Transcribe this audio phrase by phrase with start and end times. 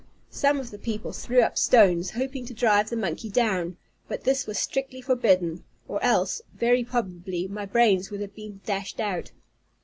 [0.31, 3.77] Some of the people threw up stones, hoping to drive the monkey down;
[4.07, 9.31] but this was strictly forbidden, or else, very probably, my brains had been dashed out.